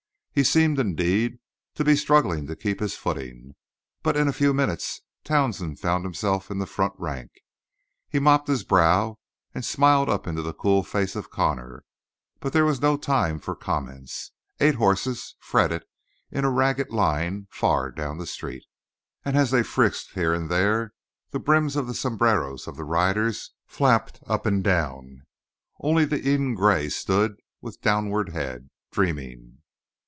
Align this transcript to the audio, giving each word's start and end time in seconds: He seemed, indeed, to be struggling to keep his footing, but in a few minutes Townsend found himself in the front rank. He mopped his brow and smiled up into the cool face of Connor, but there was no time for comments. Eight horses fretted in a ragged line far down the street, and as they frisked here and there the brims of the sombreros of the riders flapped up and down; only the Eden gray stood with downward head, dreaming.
He 0.33 0.45
seemed, 0.45 0.79
indeed, 0.79 1.39
to 1.75 1.83
be 1.83 1.97
struggling 1.97 2.47
to 2.47 2.55
keep 2.55 2.79
his 2.79 2.95
footing, 2.95 3.53
but 4.01 4.15
in 4.15 4.29
a 4.29 4.33
few 4.33 4.53
minutes 4.53 5.01
Townsend 5.25 5.77
found 5.81 6.05
himself 6.05 6.49
in 6.49 6.57
the 6.57 6.65
front 6.65 6.93
rank. 6.97 7.29
He 8.07 8.17
mopped 8.17 8.47
his 8.47 8.63
brow 8.63 9.19
and 9.53 9.65
smiled 9.65 10.07
up 10.09 10.27
into 10.27 10.41
the 10.41 10.53
cool 10.53 10.83
face 10.83 11.17
of 11.17 11.29
Connor, 11.29 11.83
but 12.39 12.53
there 12.53 12.63
was 12.63 12.81
no 12.81 12.95
time 12.95 13.39
for 13.41 13.57
comments. 13.57 14.31
Eight 14.61 14.75
horses 14.75 15.35
fretted 15.41 15.83
in 16.31 16.45
a 16.45 16.49
ragged 16.49 16.91
line 16.91 17.47
far 17.51 17.91
down 17.91 18.17
the 18.17 18.25
street, 18.25 18.63
and 19.25 19.35
as 19.35 19.51
they 19.51 19.63
frisked 19.63 20.11
here 20.13 20.33
and 20.33 20.49
there 20.49 20.93
the 21.31 21.39
brims 21.39 21.75
of 21.75 21.87
the 21.87 21.93
sombreros 21.93 22.67
of 22.69 22.77
the 22.77 22.85
riders 22.85 23.51
flapped 23.67 24.23
up 24.27 24.45
and 24.45 24.63
down; 24.63 25.23
only 25.81 26.05
the 26.05 26.25
Eden 26.25 26.55
gray 26.55 26.87
stood 26.87 27.35
with 27.59 27.81
downward 27.81 28.29
head, 28.29 28.69
dreaming. 28.93 29.57